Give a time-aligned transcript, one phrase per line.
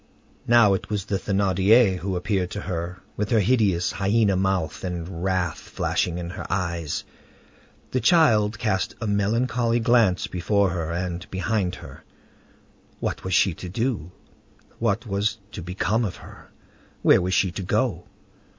[0.47, 5.23] Now it was the Thénardier who appeared to her, with her hideous, hyena mouth, and
[5.23, 7.03] wrath flashing in her eyes.
[7.91, 12.03] The child cast a melancholy glance before her and behind her.
[12.99, 14.11] What was she to do?
[14.79, 16.49] What was to become of her?
[17.03, 18.05] Where was she to go?